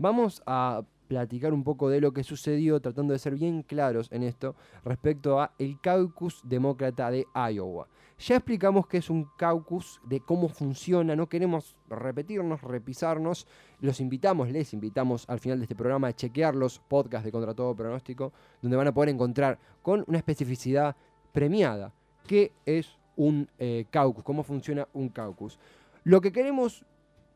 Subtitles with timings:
[0.00, 4.22] Vamos a platicar un poco de lo que sucedió, tratando de ser bien claros en
[4.22, 7.86] esto, respecto a el caucus demócrata de Iowa.
[8.18, 13.46] Ya explicamos que es un caucus, de cómo funciona, no queremos repetirnos, repisarnos.
[13.80, 17.52] Los invitamos, les invitamos al final de este programa a chequear los podcasts de Contra
[17.52, 18.32] Todo Pronóstico,
[18.62, 20.96] donde van a poder encontrar con una especificidad
[21.30, 21.92] premiada
[22.26, 25.58] qué es un eh, caucus, cómo funciona un caucus.
[26.04, 26.86] Lo que queremos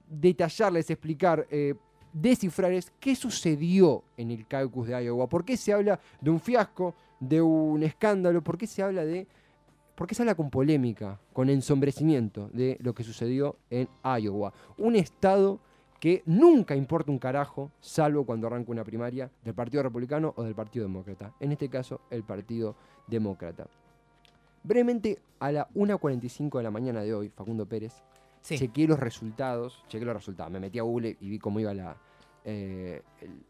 [0.08, 1.74] detallarles, explicar, eh,
[2.14, 6.40] descifrar es qué sucedió en el caucus de Iowa, por qué se habla de un
[6.40, 9.26] fiasco, de un escándalo, por qué se habla de...
[9.94, 14.52] ¿Por qué se habla con polémica, con ensombrecimiento de lo que sucedió en Iowa?
[14.76, 15.60] Un estado
[16.00, 20.56] que nunca importa un carajo, salvo cuando arranca una primaria del Partido Republicano o del
[20.56, 21.32] Partido Demócrata.
[21.38, 22.74] En este caso, el Partido
[23.06, 23.68] Demócrata.
[24.64, 28.02] Brevemente, a la 1.45 de la mañana de hoy, Facundo Pérez,
[28.44, 31.96] chequeé los resultados, chequeé los resultados, me metí a Google y vi cómo iba la,
[32.44, 33.02] eh,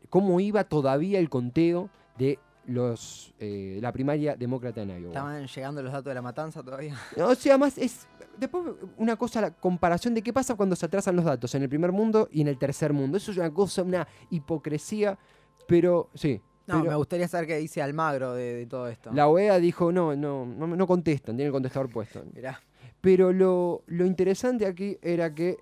[0.09, 5.09] cómo iba todavía el conteo de los eh, la primaria demócrata en Iowa.
[5.09, 6.97] ¿Estaban llegando los datos de la matanza todavía?
[7.17, 8.07] No, o sea, más es
[8.39, 11.69] después una cosa la comparación de qué pasa cuando se atrasan los datos en el
[11.69, 13.19] primer mundo y en el tercer mundo.
[13.19, 15.19] Eso es una cosa, una hipocresía,
[15.67, 16.41] pero sí.
[16.67, 19.13] No, me gustaría saber qué dice Almagro de, todo esto.
[19.13, 22.25] La OEA dijo, no, no, no, no contestan, tienen el contestador puesto.
[22.33, 22.59] Mirá.
[23.05, 25.59] Pero lo, lo interesante aquí era que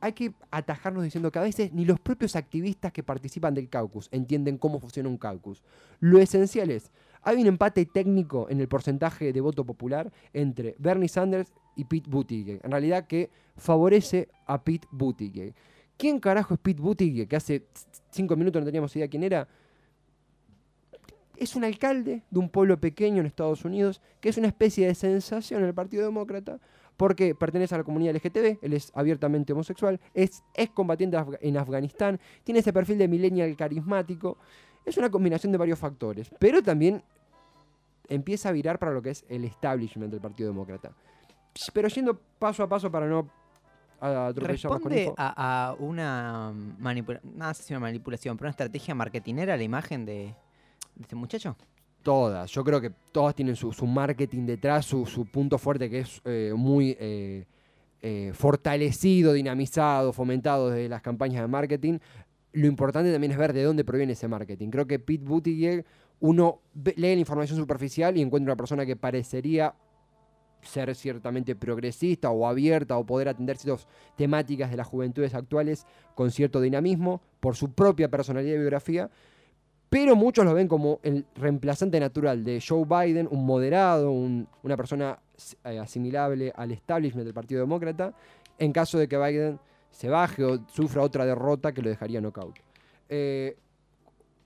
[0.00, 4.08] hay que atajarnos diciendo que a veces ni los propios activistas que participan del caucus
[4.10, 5.62] entienden cómo funciona un caucus.
[6.00, 11.06] Lo esencial es, hay un empate técnico en el porcentaje de voto popular entre Bernie
[11.06, 12.64] Sanders y Pete Buttigieg.
[12.64, 15.54] En realidad que favorece a Pete Buttigieg.
[15.98, 17.28] ¿Quién carajo es Pete Buttigieg?
[17.28, 17.66] Que hace
[18.10, 19.46] cinco minutos no teníamos idea quién era
[21.38, 24.94] es un alcalde de un pueblo pequeño en Estados Unidos, que es una especie de
[24.94, 26.58] sensación en el Partido Demócrata,
[26.96, 32.18] porque pertenece a la comunidad LGTB, él es abiertamente homosexual, es, es combatiente en Afganistán,
[32.42, 34.38] tiene ese perfil de millennial carismático,
[34.84, 37.02] es una combinación de varios factores, pero también
[38.08, 40.92] empieza a virar para lo que es el establishment del Partido Demócrata.
[41.72, 43.28] Pero yendo paso a paso para no
[43.98, 49.62] ¿Responde a, a, una manipulación, no sé si una manipulación, pero una estrategia marketinera la
[49.62, 50.34] imagen de,
[50.96, 51.56] de este muchacho?
[52.02, 52.50] Todas.
[52.50, 56.96] Yo creo que todas tienen su, marketing detrás, su, punto fuerte que es eh, muy
[56.98, 57.46] eh,
[58.00, 61.98] eh, fortalecido, dinamizado, fomentado desde las campañas de marketing.
[62.52, 64.70] Lo importante también es ver de dónde proviene ese marketing.
[64.70, 65.84] Creo que Pete Buttigieg,
[66.20, 69.74] uno lee la información superficial y encuentra una persona que parecería
[70.62, 73.86] ser ciertamente progresista o abierta o poder atender ciertas
[74.16, 79.10] temáticas de las juventudes actuales con cierto dinamismo por su propia personalidad y biografía
[79.88, 85.18] pero muchos lo ven como el reemplazante natural de Joe Biden, un moderado, una persona
[85.64, 88.14] eh, asimilable al establishment del Partido Demócrata,
[88.58, 89.60] en caso de que Biden
[89.90, 92.58] se baje o sufra otra derrota que lo dejaría knockout.
[93.08, 93.56] Eh,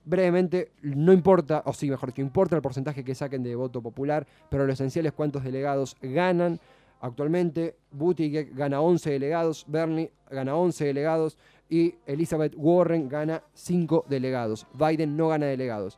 [0.05, 4.27] brevemente, no importa, o sí, mejor dicho, importa el porcentaje que saquen de voto popular,
[4.49, 6.59] pero lo esencial es cuántos delegados ganan.
[6.99, 11.37] Actualmente, Buttigieg gana 11 delegados, Bernie gana 11 delegados,
[11.71, 14.67] y Elizabeth Warren gana 5 delegados.
[14.73, 15.97] Biden no gana delegados.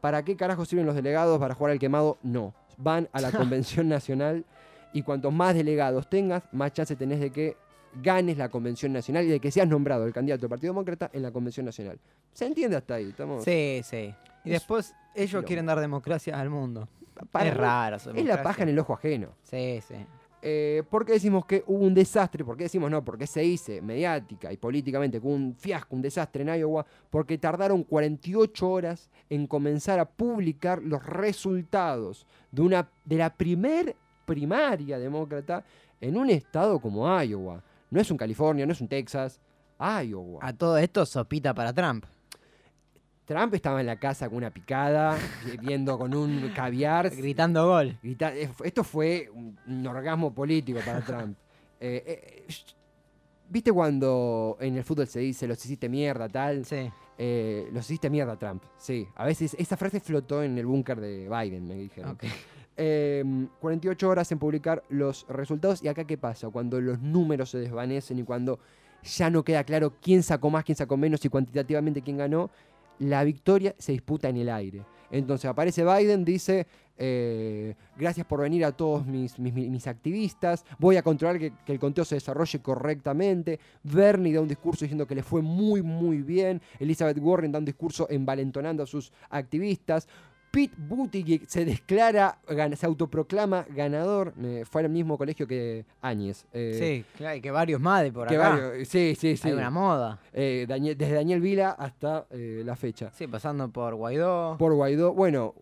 [0.00, 1.38] ¿Para qué carajo sirven los delegados?
[1.38, 2.16] ¿Para jugar al quemado?
[2.22, 2.54] No.
[2.78, 4.46] Van a la convención nacional
[4.94, 7.58] y cuantos más delegados tengas, más chance tenés de que
[8.02, 11.22] ganes la convención nacional y de que seas nombrado el candidato del Partido Demócrata en
[11.22, 12.00] la convención nacional.
[12.32, 13.10] ¿Se entiende hasta ahí?
[13.10, 13.44] ¿Estamos?
[13.44, 14.14] Sí, sí.
[14.42, 16.88] Y después ellos quieren dar democracia al mundo.
[17.40, 17.96] es raro.
[17.96, 19.34] Es la paja en el ojo ajeno.
[19.42, 19.96] Sí, sí.
[20.42, 22.44] Eh, ¿Por qué decimos que hubo un desastre?
[22.44, 23.04] ¿Por qué decimos no?
[23.04, 27.36] Porque se dice mediática y políticamente que hubo un fiasco, un desastre en Iowa, porque
[27.38, 34.98] tardaron 48 horas en comenzar a publicar los resultados de, una, de la primer primaria
[34.98, 35.64] demócrata
[36.00, 37.62] en un estado como Iowa.
[37.90, 39.40] No es un California, no es un Texas,
[39.78, 40.40] Iowa.
[40.42, 42.04] A todo esto, sopita para Trump.
[43.30, 45.16] Trump estaba en la casa con una picada,
[45.60, 47.10] viendo con un caviar.
[47.16, 47.96] Gritando gol.
[48.02, 51.36] Eh, esto fue un, orgasmo político para Trump.
[51.82, 52.46] Eh, eh,
[53.48, 56.66] ¿Viste cuando en el fútbol se dice los hiciste mierda, tal?
[56.66, 56.90] Sí.
[57.72, 58.62] los hiciste mierda, Trump.
[58.76, 59.08] Sí.
[59.14, 62.18] A veces esa frase flotó en el búnker de Biden, me dijeron.
[62.76, 65.82] 48 em, horas en publicar los resultados.
[65.82, 66.50] ¿Y acá qué pasa?
[66.50, 68.58] Cuando los números se desvanecen y cuando
[69.02, 72.50] ya no queda claro quién sacó más, quién sacó menos y cuantitativamente quién ganó
[73.00, 74.84] la victoria se disputa en el aire.
[75.10, 76.66] Entonces aparece Biden, dice,
[76.96, 82.04] eh, gracias por venir a todos mis, mis, activistas, voy a controlar que, el conteo
[82.04, 83.58] se desarrolle correctamente.
[83.82, 86.62] Bernie da un discurso diciendo que le fue muy, muy bien.
[86.78, 90.06] Elizabeth Warren da un discurso envalentonando a sus activistas.
[90.50, 92.38] Pete Buttigieg se declara,
[92.74, 94.34] se autoproclama ganador.
[94.64, 96.44] fue al mismo colegio que Áñez.
[96.52, 98.72] Eh, sí, claro, y que varios más de por acá.
[98.84, 99.48] sí, sí, sí.
[99.48, 100.18] Hay una moda.
[100.32, 103.12] Eh, desde Daniel Vila hasta eh, la fecha.
[103.14, 104.56] Sí, pasando por Guaidó.
[104.58, 105.14] Por Guaidó.
[105.14, 105.54] Bueno,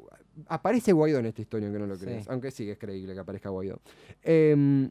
[0.46, 2.26] aparece Guaidó en esta historia, aunque no lo crees.
[2.28, 3.80] Aunque sí es creíble que aparezca Guaidó.
[4.22, 4.90] Em,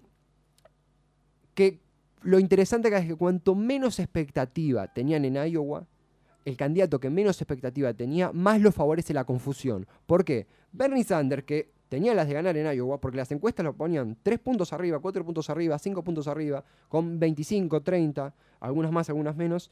[1.56, 1.80] que
[2.22, 5.88] lo interesante acá es que cuanto menos expectativa tenían en Iowa,
[6.48, 9.86] el candidato que menos expectativa tenía, más lo favorece la confusión.
[10.06, 10.48] ¿Por qué?
[10.72, 14.40] Bernie Sanders, que tenía las de ganar en Iowa, porque las encuestas lo ponían 3
[14.40, 19.70] puntos arriba, 4 puntos arriba, 5 puntos arriba, con 25, 30, algunas más, algunas menos.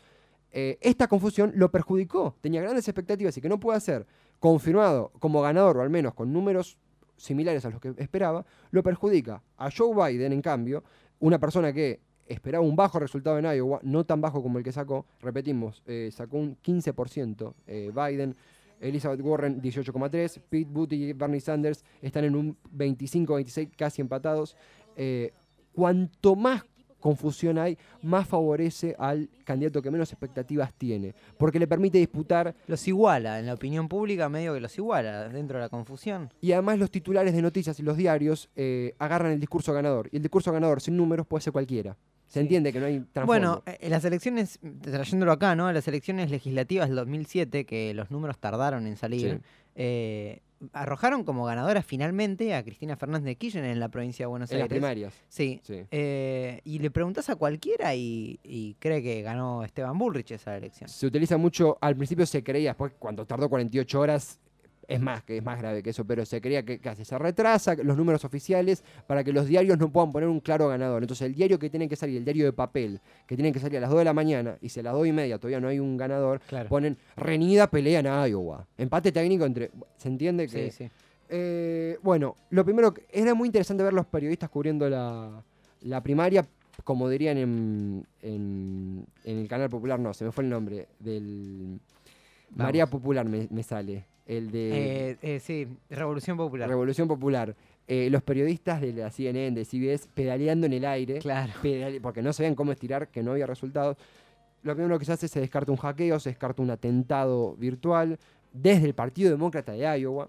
[0.52, 2.36] Eh, esta confusión lo perjudicó.
[2.42, 4.06] Tenía grandes expectativas y que no puede ser
[4.42, 6.78] confirmado como ganador, o al menos con números
[7.16, 9.42] similares a los que esperaba, lo perjudica.
[9.56, 10.84] A Joe Biden, en cambio,
[11.20, 14.72] una persona que esperaba un bajo resultado en Iowa, no tan bajo como el que
[14.72, 18.36] sacó, repetimos, eh, sacó un 15% eh, Biden,
[18.80, 24.58] Elizabeth Warren 18,3, Pete Buttigieg y Bernie Sanders están en un 25-26, casi empatados.
[24.98, 25.32] Eh,
[25.74, 26.64] cuanto más
[27.00, 32.54] confusión hay, más favorece al candidato que menos expectativas tiene, porque le permite disputar...
[32.68, 36.34] Los iguala, en la opinión pública medio que los iguala dentro de la confusión.
[36.42, 38.50] Y además los titulares de noticias y los diarios
[38.98, 41.96] agarran el discurso ganador, y el discurso ganador sin números puede ser cualquiera.
[42.28, 43.26] Se entiende que no hay trasfondo.
[43.26, 45.72] Bueno, en eh, las elecciones, trayéndolo acá, ¿no?
[45.72, 49.42] Las elecciones legislativas del 2007, que los números tardaron en salir,
[49.76, 50.42] eh,
[50.74, 54.66] arrojaron como ganadora finalmente a Cristina Fernández de Kirchner en la provincia de Buenos Aires.
[54.66, 55.14] En las primarias.
[55.28, 55.62] Sí.
[55.70, 60.90] Eh, y le preguntas a cualquiera y, y, cree que ganó Esteban Bullrich esa elección.
[60.90, 64.40] Se utiliza mucho, al principio se creía, después cuando tardó 48 horas
[64.88, 67.76] es más, que es más grave que eso, pero se creía que casi se retrasa
[67.76, 71.04] los números oficiales para que los diarios no puedan poner un claro ganador.
[71.04, 73.78] Entonces el diario que tiene que salir, el diario de papel, que tiene que salir
[73.78, 75.68] a las 2 de la mañana y si a las 2 y media todavía no
[75.68, 78.68] hay un ganador, ponen reñida pelea en Iowa.
[78.78, 79.72] Empate técnico entre...
[79.98, 80.48] ¿Se entiende?
[80.48, 80.92] Que, sí, sí.
[81.30, 86.46] Eh, bueno, lo primero, era muy interesante ver los periodistas cubriendo la, primaria,
[86.84, 91.80] como dirían en, en, el canal popular, no, se me fue el nombre, del...
[92.56, 94.06] María Popular me sale.
[94.26, 95.12] El de.
[95.12, 96.68] Eh, eh, sí, Revolución Popular.
[96.68, 97.56] Revolución Popular.
[97.88, 101.20] Eh, los periodistas de la CNN, de CBS, pedaleando en el aire.
[101.20, 101.54] Claro.
[102.02, 103.98] porque no sabían cómo estirar, que no había resultados.
[104.64, 108.18] Lo primero que se hace es se descarta un hackeo, se descarta un atentado virtual
[108.52, 110.28] desde el Partido Demócrata de Iowa.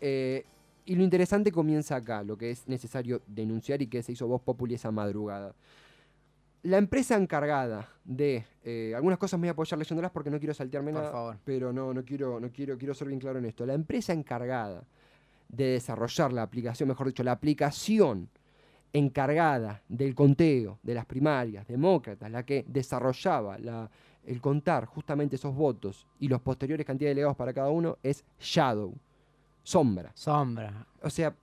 [0.00, 4.42] y lo interesante comienza acá, lo que es necesario denunciar y que se hizo voz
[4.42, 5.54] populi esa madrugada.
[6.62, 10.54] La empresa encargada de eh, algunas cosas me voy a apoyar leyéndolas porque no quiero
[10.54, 11.36] saltearme Por nada, favor.
[11.44, 13.64] pero no, no quiero, no quiero, quiero ser bien claro en esto.
[13.64, 14.82] La empresa encargada
[15.48, 18.28] de desarrollar la aplicación, mejor dicho, la aplicación
[18.92, 23.56] encargada del conteo de las primarias demócratas, la que desarrollaba
[24.24, 28.24] el contar justamente esos votos y los posteriores cantidades de delegados para cada uno, es
[28.38, 28.94] Shadow,
[29.62, 30.10] sombra.
[30.14, 30.86] Sombra.
[31.02, 31.34] O sea...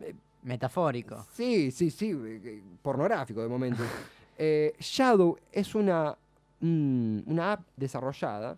[0.00, 1.26] Eh, Metafórico.
[1.34, 3.82] Sí, sí, sí, eh, pornográfico de momento.
[4.42, 6.16] Eh, Shadow es una,
[6.62, 8.56] una app desarrollada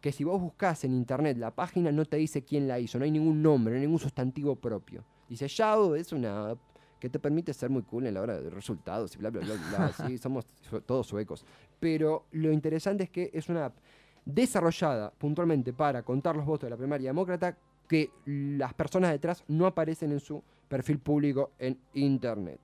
[0.00, 3.04] que si vos buscas en internet la página no te dice quién la hizo, no
[3.04, 5.02] hay ningún nombre, no hay ningún sustantivo propio.
[5.28, 6.58] Dice Shadow es una app
[7.00, 9.56] que te permite ser muy cool en la hora de resultados y bla, bla, bla,
[9.56, 9.92] bla.
[10.06, 10.46] sí, somos
[10.86, 11.44] todos suecos.
[11.80, 13.76] Pero lo interesante es que es una app
[14.24, 19.66] desarrollada puntualmente para contar los votos de la primaria demócrata que las personas detrás no
[19.66, 22.60] aparecen en su perfil público en internet.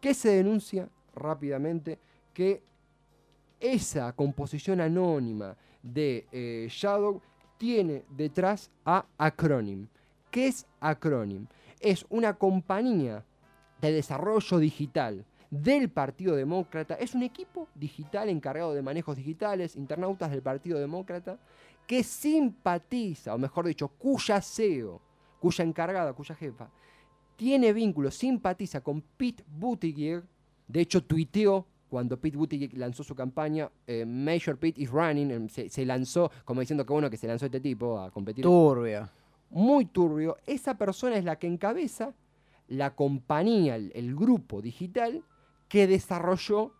[0.00, 0.88] ¿Qué se denuncia?
[1.18, 1.98] Rápidamente
[2.32, 2.62] que
[3.60, 7.20] esa composición anónima de eh, Shadow
[7.56, 9.88] tiene detrás a Acronym.
[10.30, 11.46] ¿Qué es Acronym?
[11.80, 13.24] Es una compañía
[13.80, 16.94] de desarrollo digital del Partido Demócrata.
[16.94, 21.38] Es un equipo digital encargado de manejos digitales, internautas del Partido Demócrata,
[21.86, 25.00] que simpatiza, o mejor dicho, cuya CEO,
[25.40, 26.68] cuya encargada, cuya jefa,
[27.36, 30.22] tiene vínculos, simpatiza con Pete Buttigieg,
[30.68, 35.48] de hecho, tuiteó cuando Pete Buttigieg lanzó su campaña, eh, Major Pete is running, em,
[35.48, 38.42] se, lanzó como diciendo que bueno que se lanzó este tipo a competir.
[38.44, 39.08] Turbio.
[39.50, 40.36] Muy turbio.
[40.46, 42.14] Esa persona es la que encabeza
[42.68, 45.24] la compañía, el, grupo digital
[45.68, 46.74] que desarrolló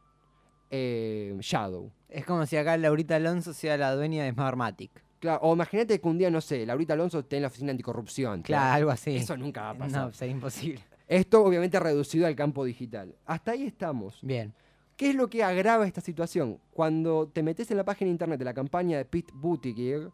[0.71, 1.91] eh, Shadow.
[2.11, 5.03] Es como si acá Laurita Alonso sea la dueña de Smartmatic.
[5.19, 8.43] Claro, o imagínate que un día, no sé, Laurita Alonso esté en la oficina anticorrupción.
[8.43, 9.17] Claro, algo así.
[9.17, 10.07] Eso nunca va a pasar.
[10.07, 10.83] No, sería imposible.
[11.09, 13.15] Esto obviamente reducido al campo digital.
[13.25, 14.19] Hasta ahí estamos.
[14.23, 14.53] Bien.
[14.97, 16.59] ¿Qué es lo que agrava esta situación?
[16.73, 20.11] Cuando te metes en la página de internet de la campaña de Pete Buttigieg,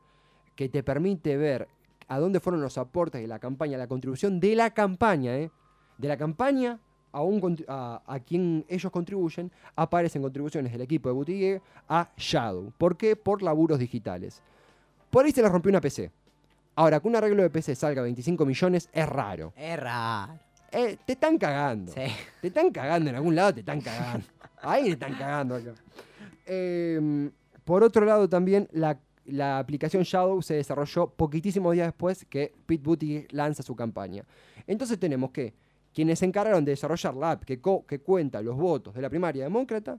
[0.55, 1.69] que te permite ver
[2.07, 5.51] a dónde fueron los aportes de la campaña, la contribución de la campaña, ¿eh?
[5.99, 6.79] de la campaña
[7.13, 12.73] a, a, quien ellos contribuyen, aparecen contribuciones del equipo de Buttigieg a Shadow.
[12.77, 13.17] ¿Por qué?
[13.17, 14.43] Por laburos digitales.
[15.11, 16.11] Por ahí se le rompió una PC.
[16.77, 19.53] Ahora, que un arreglo de PC salga 25 millones es raro.
[19.57, 20.35] Es raro.
[20.75, 21.93] Eh, te están cagando.
[21.93, 22.01] Sí.
[22.41, 24.27] Te están cagando en algún lado, te están cagando.
[24.63, 25.75] Ahí te están cagando acá.
[26.47, 27.31] Em,
[27.65, 32.83] por otro lado, también la, la aplicación Shadow se desarrolló poquitísimos días después que Pete
[32.83, 34.25] Buttigieg lanza su campaña.
[34.67, 35.55] Entonces tenemos que
[35.95, 39.09] quienes se encargaron de desarrollar la app que, co- que cuenta los votos de la
[39.09, 39.99] primaria demócrata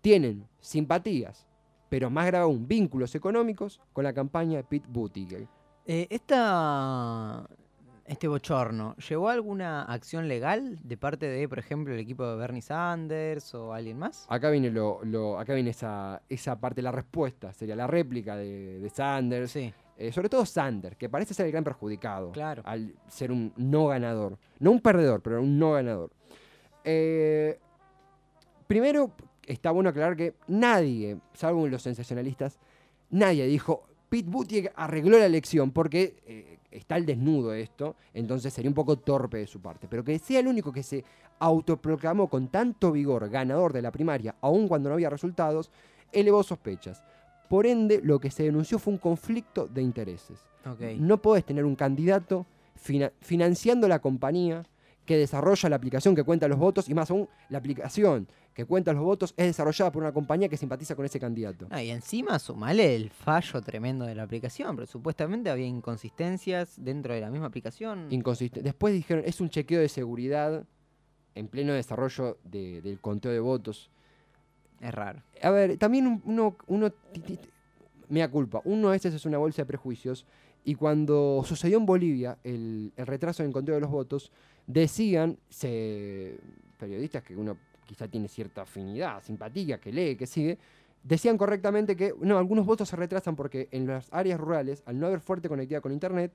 [0.00, 1.46] tienen simpatías,
[1.88, 5.46] pero más grave aún, vínculos económicos con la campaña de Pete Buttigieg.
[5.86, 7.46] Eh, esta,
[8.08, 12.62] este bochorno, ¿llevó alguna acción legal de parte de, por ejemplo, el equipo de Bernie
[12.62, 14.26] Sanders o alguien más?
[14.28, 18.80] Acá viene, lo, lo- acá viene esa, esa parte, la respuesta, sería la réplica de,
[18.80, 19.50] de Sanders.
[19.52, 22.62] Sí, Eh, sobre todo Sanders, que parece ser el gran perjudicado Claro.
[22.64, 24.38] al ser un no ganador.
[24.60, 26.10] No un perdedor, pero un no ganador.
[26.84, 27.58] Eh,
[28.66, 29.10] primero,
[29.44, 32.58] está bueno aclarar que nadie, salvo los sensacionalistas,
[33.10, 38.70] nadie dijo, Pete Buttigieg arregló la elección porque eh, está al desnudo esto, entonces sería
[38.70, 39.86] un poco torpe de su parte.
[39.88, 41.04] Pero que sea el único que se
[41.38, 45.70] autoproclamó con tanto vigor ganador de la primaria, aun cuando no había resultados,
[46.12, 47.02] elevó sospechas.
[47.48, 50.38] Por ende, lo que se denunció fue un conflicto de intereses.
[50.98, 52.44] No podés tener un candidato
[52.76, 54.64] fina- financiando la compañía
[55.06, 58.92] que desarrolla la aplicación que cuenta los votos y más aún la aplicación que cuenta
[58.92, 61.68] los votos es desarrollada por una compañía que simpatiza con ese candidato.
[61.70, 67.14] Ah, y encima sumale el fallo tremendo de la aplicación, pero supuestamente había inconsistencias dentro
[67.14, 68.08] de la misma aplicación.
[68.10, 68.64] Inconsistente.
[68.64, 70.64] Después dijeron, es un chequeo de seguridad
[71.36, 73.90] en pleno desarrollo de- del conteo de votos.
[74.80, 75.22] es raro.
[75.40, 76.90] A ver, también un- uno, uno
[78.08, 80.26] mea culpa, uno a veces es una bolsa de prejuicios
[80.64, 84.32] y cuando sucedió en Bolivia el, el retraso en el conteo de los votos,
[84.66, 86.38] decían se,
[86.76, 87.56] periodistas que uno
[87.88, 90.58] quizá tiene cierta afinidad, simpatía, que lee, que sigue,
[91.02, 95.06] decían correctamente que no, algunos votos se retrasan porque en las áreas rurales, al no
[95.06, 96.32] haber fuerte conectividad con Internet,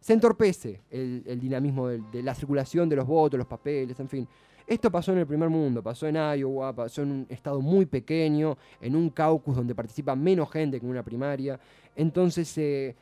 [0.00, 4.28] se entorpece el, dinamismo de la circulación de los votos, los papeles, en fin.
[4.66, 8.56] Esto pasó en el primer mundo, pasó en Iowa, pasó en un estado muy pequeño,
[8.80, 11.60] en un caucus donde participa menos gente que en una primaria.
[11.94, 12.96] Entonces se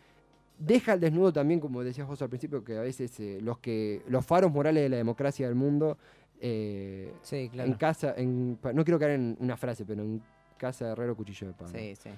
[0.59, 4.03] deja al desnudo también, como decías vos al principio, que a veces eh, los que
[4.09, 5.99] los faros morales de la democracia del mundo,
[6.45, 7.71] eh, Sí, claro.
[7.71, 10.21] en casa, en, no quiero caer en una frase, pero en
[10.59, 11.71] casa de herrero cuchillo de palo.
[11.71, 12.11] Sí, sí.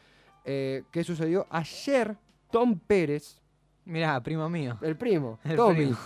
[0.45, 1.47] Eh, ¿Qué sucedió?
[1.51, 2.17] Ayer
[2.51, 3.41] Tom Pérez,
[3.85, 4.79] Mirá, primo mío.
[4.83, 5.75] el primo, El Tommy.
[5.77, 5.97] primo.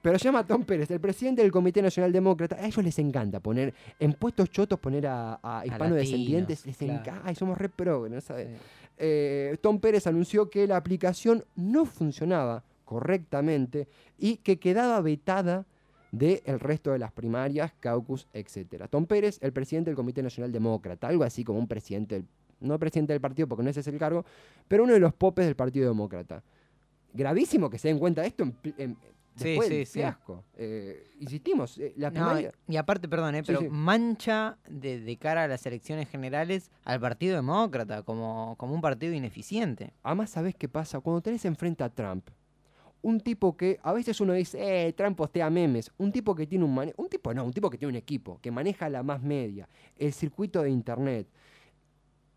[0.00, 2.56] Pero se llama Tom Pérez, el presidente del Comité Nacional Demócrata.
[2.56, 6.66] A ellos les encanta poner, en puestos chotos, poner a, a hispano-descendientes.
[6.66, 7.10] Les latinos, encanta.
[7.12, 7.22] claro.
[7.28, 8.48] Ay, somos re progres, ¿no sabes?
[8.48, 8.64] Sí.
[8.98, 13.86] Eh, Tom Pérez anunció que la aplicación no funcionaba correctamente
[14.18, 15.66] y que quedaba vetada
[16.12, 18.84] del resto de las primarias, caucus, etc.
[18.88, 22.26] Tom Pérez, el presidente del Comité Nacional Demócrata, algo así como un presidente, del-
[22.60, 24.24] no presidente del partido porque no ese es el cargo,
[24.68, 26.44] pero uno de los popes del Partido Demócrata.
[27.14, 28.96] Gravísimo que se den cuenta de esto en en-
[29.36, 29.92] después sí, del sí.
[30.00, 30.44] fiasco.
[30.56, 32.52] Eh, insistimos, eh, la No, primaria...
[32.68, 37.36] y aparte, perdón, eh, pero mancha de, de cara a las elecciones generales al Partido
[37.36, 39.94] Demócrata como, como un partido ineficiente.
[40.02, 41.00] Además, ¿sabés qué pasa?
[41.00, 42.28] Cuando tenés enfrente a Trump,
[43.02, 46.64] un tipo que a veces uno dice, eh, Trump postea memes, un tipo que tiene
[46.64, 49.20] un mane- un tipo no, un tipo que tiene un equipo, que maneja la más
[49.22, 49.68] media,
[49.98, 51.26] el circuito de internet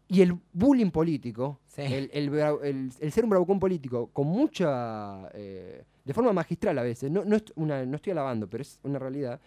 [0.07, 1.81] y el bullying político, Sí.
[1.81, 6.77] el, el bra- el- el ser un bravucón político con mucha, eh, de forma magistral
[6.79, 9.39] a veces, no, no, es una- no estoy alabando, pero es una realidad,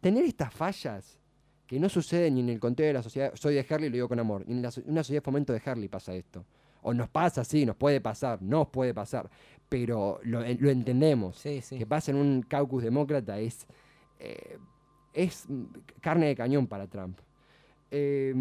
[0.00, 1.18] tener estas fallas
[1.66, 4.08] que no suceden ni en el conteo de la sociedad, soy de Herley, lo digo
[4.08, 6.44] con amor, ni en la una sociedad de fomento de Herley pasa esto.
[6.86, 9.30] O nos pasa, sí, nos puede pasar, nos puede pasar,
[9.70, 11.38] pero lo, eh, lo entendemos.
[11.38, 11.78] Sí, sí.
[11.78, 13.66] Que pasa en un caucus demócrata es,
[14.18, 14.58] eh,
[15.14, 15.46] es
[16.02, 17.18] carne de cañón para Trump.
[17.90, 18.34] Eh,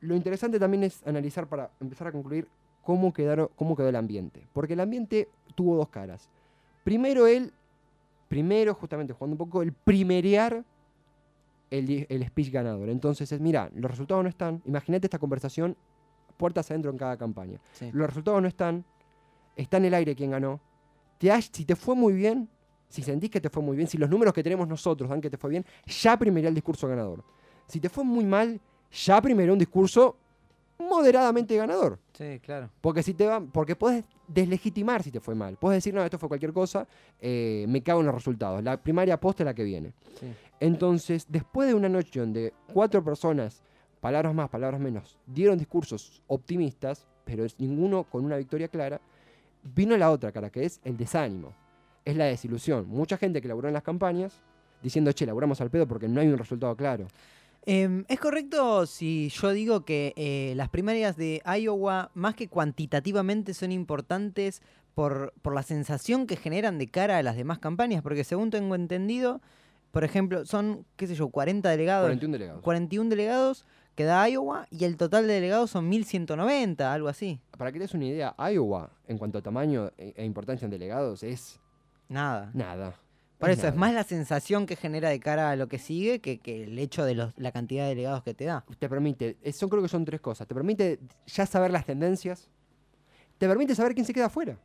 [0.00, 2.48] lo interesante también es analizar para empezar a concluir
[2.82, 4.46] cómo, quedaron, cómo quedó el ambiente.
[4.54, 6.30] Porque el ambiente tuvo dos caras.
[6.84, 7.52] Primero él,
[8.28, 10.64] primero justamente jugando un poco, el primerear
[11.70, 12.88] el, el speech ganador.
[12.88, 14.62] Entonces es, mira, los resultados no están.
[14.64, 15.76] Imagínate esta conversación
[16.34, 17.58] puertas adentro en cada campaña.
[17.72, 17.90] sí.
[17.92, 18.84] Los resultados no están.
[19.56, 20.60] Está en el aire quien ganó.
[21.18, 22.48] Te has- si te fue muy bien,
[22.88, 25.30] si sentís que te fue muy bien, si los números que tenemos nosotros dan que
[25.30, 27.22] te fue bien, ya primería el discurso ganador.
[27.68, 28.60] Si te fue muy mal,
[28.92, 30.16] ya primería un discurso
[30.78, 31.98] moderadamente ganador.
[32.12, 32.68] Sí, claro.
[32.80, 35.56] Porque si te va, porque puedes deslegitimar si te fue mal.
[35.56, 36.86] Puedes decir, no, esto fue cualquier cosa,
[37.20, 38.62] eh, me cago en los resultados.
[38.62, 39.92] La primaria posta es la que viene.
[40.18, 40.32] Sí.
[40.60, 43.62] Entonces, después de una noche donde cuatro personas,
[44.04, 49.00] palabras más, palabras menos, dieron discursos optimistas, pero ninguno con una victoria clara,
[49.62, 51.54] vino la otra cara, que es el desánimo.
[52.04, 52.86] Es la desilusión.
[52.86, 54.42] Mucha gente que laburó en las campañas
[54.82, 57.06] diciendo, che, laburamos al pedo porque no hay un resultado claro.
[57.64, 63.54] Em, ¿Es correcto si yo digo que eh, las primarias de Iowa, más que cuantitativamente,
[63.54, 64.60] son importantes
[64.94, 68.74] por, por la sensación que generan de cara a las demás campañas, porque según tengo
[68.74, 69.40] entendido,
[69.92, 72.04] por ejemplo, son, qué sé yo, 40 delegados.
[72.04, 72.62] 41 delegados.
[72.62, 73.64] 41 delegados
[73.94, 77.40] que da Iowa y el total de delegados son 1190, algo así.
[77.56, 80.70] Para que te des una idea, Iowa, en cuanto a tamaño e e importancia en
[80.70, 81.60] delegados, es
[82.08, 82.50] Nada.
[82.54, 82.94] nada.
[83.38, 86.38] Por eso, es más la sensación que genera de cara a lo que sigue que,
[86.38, 88.64] que el hecho de los, la cantidad de delegados que te da.
[88.78, 90.46] Te permite, eh, son, creo que son tres cosas.
[90.48, 92.48] Te permite ya saber las tendencias.
[93.36, 94.56] Te permite saber quién se queda afuera.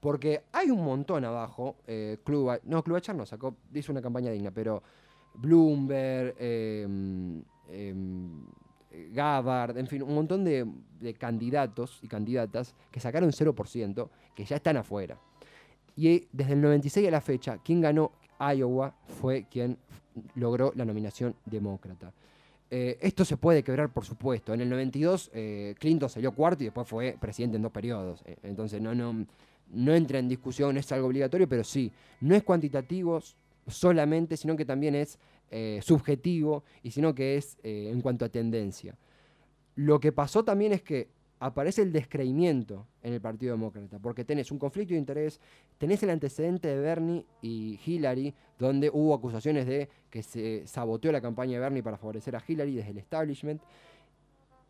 [0.00, 1.76] Porque hay un montón abajo.
[1.86, 4.82] Eh, Club, no, Clubachar no sacó, hizo una campaña digna, pero
[5.34, 7.42] Bloomberg, em,
[9.12, 10.66] Gabbard, en fin, un montón de,
[11.00, 15.18] de candidatos y candidatas que sacaron 0%, que ya están afuera.
[15.96, 19.78] Y eh, desde el 96 a la fecha, quien ganó Iowa fue quien
[20.34, 22.12] logró la nominación demócrata.
[22.70, 24.54] Eh, esto se puede quebrar, por supuesto.
[24.54, 28.22] En el 92 eh, Clinton salió cuarto y después fue presidente en dos periodos.
[28.42, 29.26] Entonces no, no,
[29.70, 33.20] no entra en discusión, es algo obligatorio, pero sí, no es cuantitativo
[33.66, 35.18] solamente, sino que también es
[35.52, 38.96] eh, subjetivo y sino que es eh, en cuanto a tendencia.
[39.74, 44.50] Lo que pasó también es que aparece el descreimiento en el Partido Demócrata, porque tenés
[44.50, 45.40] un conflicto de interés,
[45.76, 51.20] tenés el antecedente de Bernie y Hillary, donde hubo acusaciones de que se saboteó la
[51.20, 53.60] campaña de Bernie para favorecer a Hillary desde el establishment.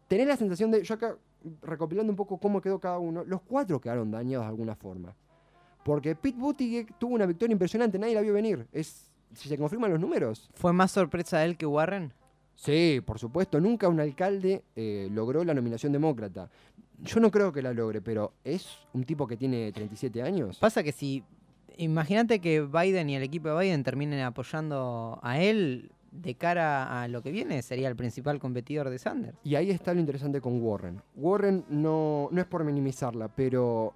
[0.08, 1.16] Tenés la sensación de, yo acá
[1.62, 5.14] recopilando un poco cómo quedó cada uno, los cuatro quedaron dañados de alguna forma.
[5.84, 8.66] Porque Pete Buttigieg tuvo una victoria impresionante, nadie la vio venir.
[8.72, 12.12] Es, si se confirman los números, ¿Fue más sorpresa él que Warren?
[12.54, 13.60] Sí, por supuesto.
[13.60, 16.48] Nunca un alcalde eh, logró la nominación demócrata.
[17.00, 20.58] Yo no creo que la logre, pero es un tipo que tiene 37 años.
[20.58, 21.24] Pasa que si.
[21.78, 27.08] Imagínate que Biden y el equipo de Biden terminen apoyando a él de cara a
[27.08, 29.38] lo que viene, sería el principal competidor de Sanders.
[29.42, 31.02] Y ahí está lo interesante con Warren.
[31.16, 33.94] Warren no, no es por minimizarla, pero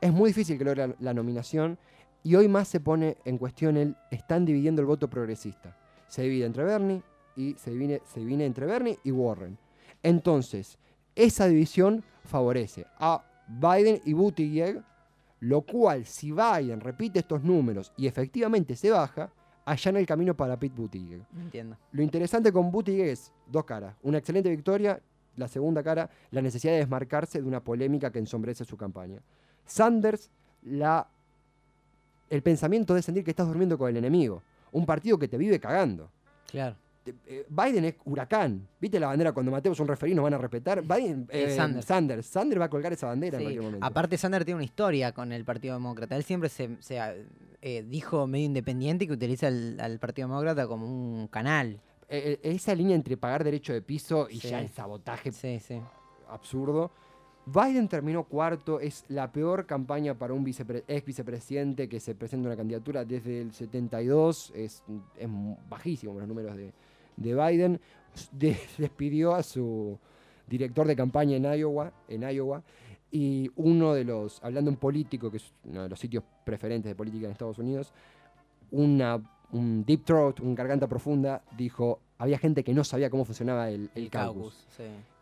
[0.00, 1.78] es muy difícil que logre la, la nominación.
[2.22, 3.96] Y hoy más se pone en cuestión el.
[4.10, 5.76] Están dividiendo el voto progresista.
[6.08, 7.02] Se divide entre Bernie
[7.36, 9.58] y se divide, se divide entre Bernie y Warren.
[10.02, 10.78] Entonces,
[11.14, 14.82] esa división favorece a Biden y Buttigieg,
[15.40, 19.32] lo cual, si Biden repite estos números y efectivamente se baja,
[19.64, 21.22] allana el camino para Pete Buttigieg.
[21.36, 21.76] Entiendo.
[21.92, 23.96] Lo interesante con Buttigieg es dos caras.
[24.02, 25.00] Una excelente victoria,
[25.36, 29.20] la segunda cara, la necesidad de desmarcarse de una polémica que ensombrece su campaña.
[29.64, 30.30] Sanders,
[30.62, 31.08] la,
[32.32, 34.42] el pensamiento de sentir que estás durmiendo con el enemigo.
[34.72, 36.10] Un partido que te vive cagando.
[36.50, 36.76] Claro.
[37.26, 38.66] Eh, Biden es huracán.
[38.80, 40.80] ¿Viste la bandera cuando matemos a un referí nos van a respetar?
[40.82, 41.84] Biden, Eh, Sanders.
[41.84, 42.26] Sanders.
[42.26, 43.84] Sanders va a colgar esa bandera en cualquier momento.
[43.86, 46.16] Aparte, Sanders tiene una historia con el Partido Demócrata.
[46.16, 46.98] Él siempre se, se,
[47.60, 51.80] eh, dijo medio independiente que utiliza el- al Partido Demócrata como un canal.
[52.08, 54.48] Eh, esa línea entre pagar derecho de piso y Sí.
[54.48, 55.80] ya el sabotaje Sí, sí.
[56.30, 56.92] absurdo.
[57.46, 62.48] Biden terminó cuarto, es la peor campaña para un vicepre- ex vicepresidente que se presenta
[62.48, 64.84] una candidatura desde el 72, es,
[65.68, 66.72] bajísimo los números de,
[67.16, 67.80] de Biden.
[68.30, 69.98] De- despidió a su
[70.46, 72.62] director de campaña en Iowa, en Iowa,
[73.10, 76.94] y uno de los, hablando en político, que es uno de los sitios preferentes de
[76.94, 77.92] política en Estados Unidos,
[78.70, 83.68] una, un deep throat, un garganta profunda, dijo, había gente que no sabía cómo funcionaba
[83.68, 84.66] el, el caucus.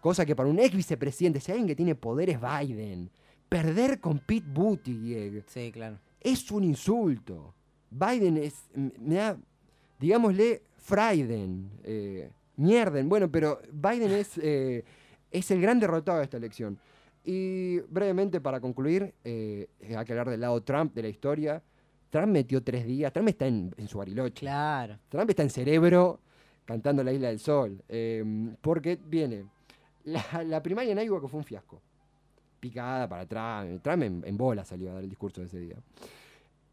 [0.01, 3.11] Cosa que para un ex vicepresidente, si alguien que tiene poder es Biden,
[3.49, 5.99] perder con Pete Buttigieg Sí, claro.
[6.21, 7.55] es un insulto.
[7.91, 9.37] Biden es, m- me da,
[9.99, 13.09] digámosle, Freiden, eh, mierden.
[13.09, 14.85] Bueno, pero Biden es, eh,
[15.31, 16.79] es el gran derrotado de esta elección.
[17.25, 21.63] Y brevemente, para concluir, eh, hay que hablar del lado Trump de la historia.
[22.09, 24.41] Trump metió tres días, Trump está en, en su bariloche.
[24.41, 24.99] Claro.
[25.09, 26.21] Trump está en cerebro
[26.65, 27.83] cantando la isla del sol.
[27.89, 28.25] eh,
[28.63, 29.45] porque viene
[30.05, 31.81] la, la primaria en Iowa que fue un fiasco.
[32.59, 33.83] Picada para Trump.
[33.83, 35.77] Trump en, en bola salió a dar el discurso de ese día.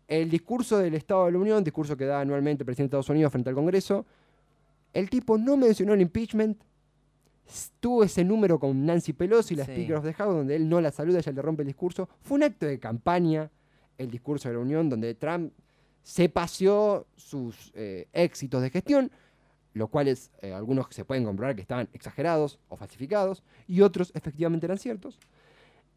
[0.08, 3.10] El discurso del Estado de la Unión, discurso que da anualmente el presidente de Estados
[3.10, 4.06] Unidos frente al Congreso.
[4.94, 6.58] El tipo no mencionó el impeachment.
[7.80, 9.72] Tuvo ese número con Nancy Pelosi, la Sí.
[9.72, 12.10] Speaker of the House, donde él no la saluda, ella le rompe el discurso.
[12.22, 13.50] Fue un acto de campaña,
[13.98, 15.54] el discurso de la Unión, donde Trump
[16.04, 19.12] se paseó sus eh, éxitos de gestión,
[19.78, 24.66] los cuales eh, algunos se pueden comprobar que estaban exagerados o falsificados, y otros efectivamente
[24.66, 25.20] eran ciertos.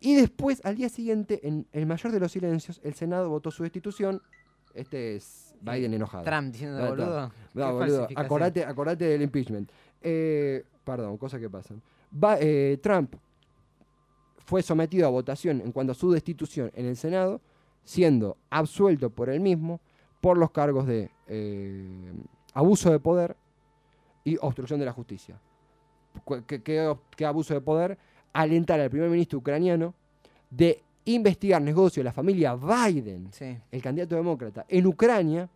[0.01, 3.63] Y después, al día siguiente, en el mayor de los silencios, el Senado votó su
[3.65, 4.23] destitución.
[4.73, 6.25] Este es Biden enojado.
[6.25, 7.33] Trump diciendo boludo.
[7.55, 9.71] No, boludo, acordate, acordate del impeachment.
[10.01, 11.83] Eh, perdón, cosas que pasan.
[12.13, 13.15] Va- eh, Trump
[14.47, 17.41] fue sometido a votación en cuanto a su destitución en el Senado,
[17.85, 19.81] siendo absuelto por él mismo
[20.21, 21.11] por los cargos de
[22.55, 23.37] abuso de poder
[24.25, 25.39] y obstrucción de la justicia.
[26.47, 27.97] ¿Qué, qué- qué abuso de poder?
[28.33, 29.95] Alentar al primer ministro ucraniano
[30.51, 33.57] de investigar negocios de la familia Biden, Sí.
[33.71, 35.49] el candidato demócrata, en Ucrania,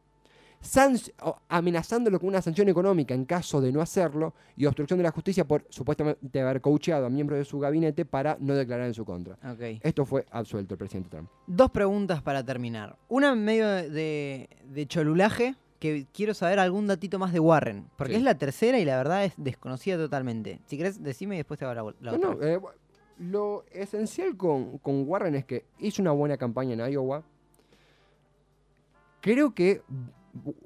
[1.48, 5.46] amenazándolo con una sanción económica en caso de no hacerlo y obstrucción de la justicia
[5.46, 9.36] por supuestamente haber coacheado a miembros de su gabinete para no declarar en su contra.
[9.82, 11.28] Esto fue absuelto el presidente Trump.
[11.46, 12.96] Dos preguntas para terminar.
[13.08, 18.14] Una en medio de, de cholulaje, que quiero saber algún datito más de Warren, porque
[18.14, 18.16] Sí.
[18.16, 20.58] es la tercera y la verdad es desconocida totalmente.
[20.64, 22.30] Si querés, decime y después te hago la, la No, otra.
[22.30, 22.60] no, eh,
[23.18, 27.22] lo esencial con, con Warren es que hizo una buena campaña en Iowa.
[29.20, 29.82] Creo que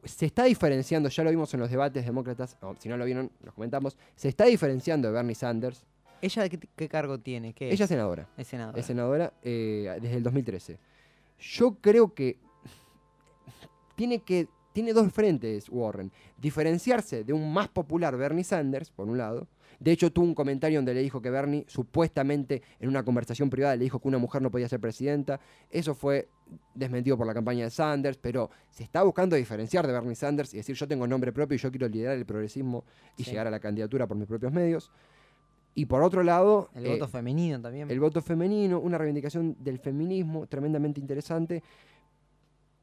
[0.04, 3.52] se está diferenciando, ya lo vimos en los debates demócratas, si no lo vieron, los
[3.54, 5.84] comentamos, se está diferenciando de Bernie Sanders.
[6.22, 7.52] ¿Ella qué, qué cargo tiene?
[7.54, 7.88] ¿Qué Ella es es?
[7.88, 8.78] senadora, Es senadora.
[8.78, 10.78] es senadora eh, desde el 2013.
[11.40, 12.38] Yo creo que
[13.96, 14.46] tiene que
[14.78, 16.12] tiene dos frentes Warren.
[16.40, 19.48] Diferenciarse de un más popular Bernie Sanders, por un lado.
[19.80, 23.74] De hecho, tuvo un comentario donde le dijo que Bernie, supuestamente en una conversación privada,
[23.74, 25.40] le dijo que una mujer no podía ser presidenta.
[25.68, 26.28] Eso fue
[26.76, 30.58] desmentido por la campaña de Sanders, pero se está buscando diferenciar de Bernie Sanders y
[30.58, 32.84] decir yo tengo nombre propio y yo quiero liderar el progresismo
[33.16, 33.30] y Sí.
[33.30, 34.92] llegar a la candidatura por mis propios medios.
[35.74, 37.90] Y por otro lado, El eh, voto femenino también.
[37.90, 41.64] el voto femenino, una reivindicación del feminismo tremendamente interesante.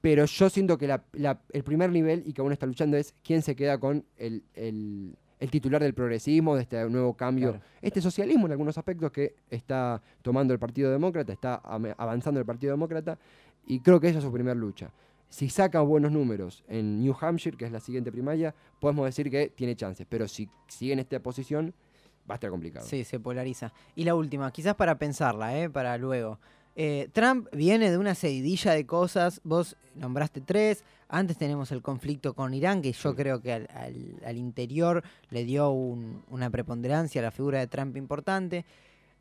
[0.06, 3.15] Pero yo siento que la- la- el primer nivel y que aún está luchando es
[3.24, 7.65] quién se queda con el, el- el titular del progresismo, de este nuevo cambio, Claro.
[7.82, 12.74] este socialismo en algunos aspectos que está tomando el Partido Demócrata, está avanzando el Partido
[12.74, 13.18] Demócrata,
[13.65, 14.91] y creo que esa es su primer lucha.
[15.28, 19.50] Si saca buenos números en New Hampshire, que es la siguiente primaria, podemos decir que
[19.50, 21.74] tiene chances, pero si sigue en esta posición,
[22.30, 22.86] va a estar complicado.
[22.86, 23.74] Sí, se polariza.
[23.96, 25.68] Y la última, quizás para pensarla, ¿eh?
[25.68, 26.39] para luego.
[26.76, 32.34] Eh, Trump viene de una seguidilla de cosas, vos nombraste tres, antes tenemos el conflicto
[32.34, 37.22] con Irán, que yo creo que al, al- al interior le dio un- una preponderancia
[37.22, 38.66] a la figura de Trump importante.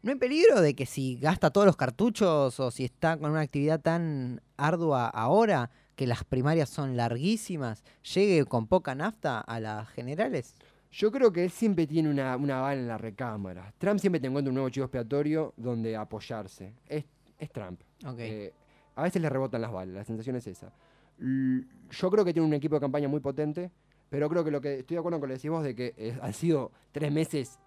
[0.03, 3.41] ¿No hay peligro de que si gasta todos los cartuchos o si está con una
[3.41, 9.89] actividad tan ardua ahora, que las primarias son larguísimas, llegue con poca nafta a las
[9.91, 10.57] generales?
[10.91, 13.73] Yo creo que él siempre tiene una, una bala en la recámara.
[13.79, 16.73] Trump siempre te encuentra un nuevo chivo expiatorio donde apoyarse.
[16.87, 17.05] Es,
[17.39, 17.81] es Trump.
[18.19, 18.53] Eh,
[18.97, 20.73] a veces le rebotan las balas, la sensación es esa.
[21.21, 23.71] L- yo creo que tiene un equipo de campaña muy potente,
[24.11, 25.95] pero creo que lo que estoy de acuerdo con lo que decís vos de que
[25.97, 27.59] eh, han sido tres meses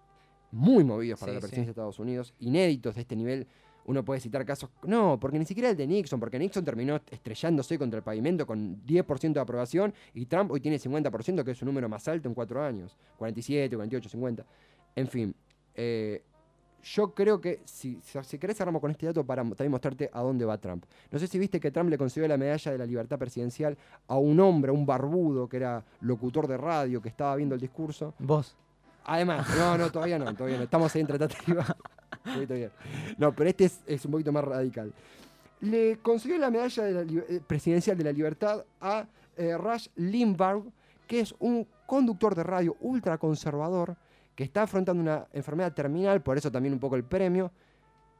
[0.50, 1.42] muy movidos para Sí, la sí.
[1.46, 3.46] presidencia de Estados Unidos, inéditos de este nivel.
[3.84, 4.68] Uno puede citar casos.
[4.82, 8.84] No, porque ni siquiera el de Nixon, porque Nixon terminó estrellándose contra el pavimento con
[8.84, 12.34] 10% de aprobación y Trump hoy tiene 50%, que es su número más alto en
[12.34, 12.98] cuatro años.
[13.16, 14.44] 47, 48, 50.
[14.94, 15.34] En fin,
[15.74, 16.22] eh,
[16.82, 18.00] yo creo que si,
[18.40, 20.84] querés cerramos con este dato para también mostrarte a dónde va Trump.
[21.10, 24.16] No sé si viste que Trump le concedió la medalla de la libertad presidencial a
[24.16, 28.14] un hombre, a un barbudo que era locutor de radio, que estaba viendo el discurso.
[28.18, 28.56] Vos.
[29.04, 30.64] Además, no, no, todavía no, todavía no.
[30.64, 31.64] Estamos ahí en tratativa.
[33.16, 34.92] No, pero este es, es un poquito más radical.
[35.60, 39.88] Le concedió la medalla de la li- eh, presidencial de la libertad a eh, Rush
[39.96, 40.64] Limbaugh,
[41.06, 43.96] que es un conductor de radio ultraconservador
[44.38, 47.50] que está afrontando una enfermedad terminal, por eso también un poco el premio,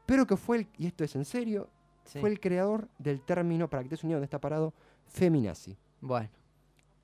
[0.04, 1.68] pero que fue, el, y esto es en serio,
[2.02, 2.18] Sí.
[2.18, 4.74] fue el creador del término, para que te des donde está parado,
[5.06, 5.76] feminazi.
[6.00, 6.28] Bueno.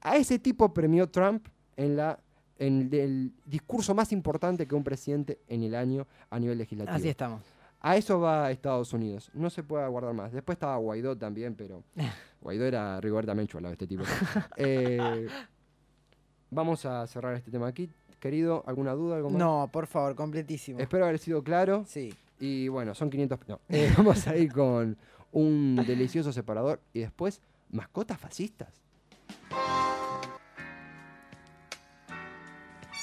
[0.00, 1.46] A ese tipo premió Trump
[1.76, 2.18] en la
[2.58, 6.96] en el discurso más importante que un presidente en el año a nivel legislativo.
[6.96, 7.40] Así estamos.
[7.78, 9.30] A eso va Estados Unidos.
[9.32, 10.32] No se puede aguardar más.
[10.32, 11.84] Después estaba Guaidó también, pero
[12.40, 14.02] Guaidó era rigorosamente chulado este tipo.
[14.56, 15.28] Eh,
[16.50, 17.88] vamos a cerrar este tema aquí.
[18.24, 19.16] Querido, ¿alguna duda?
[19.16, 19.38] ¿Algo más?
[19.38, 20.80] No, por favor, completísimo.
[20.80, 21.84] Espero haber sido claro.
[21.86, 22.14] Sí.
[22.40, 23.38] Y bueno, son 500...
[23.48, 23.60] No.
[23.68, 24.96] Eh, vamos a ir con
[25.32, 28.80] un delicioso separador y después mascotas fascistas.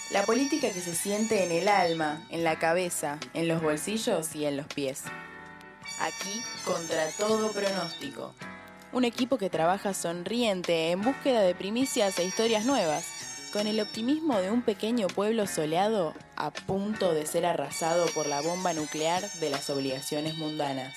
[0.10, 4.46] La política que se siente en el alma, en la cabeza, en los bolsillos y
[4.46, 5.04] en los pies.
[6.00, 8.34] Aquí, contra todo pronóstico.
[8.92, 13.21] Un equipo que trabaja sonriente en búsqueda de primicias e historias nuevas,
[13.52, 18.42] con el optimismo de un pequeño pueblo soleado a punto de ser arrasado por la
[18.42, 20.96] bomba nuclear de las obligaciones mundanas.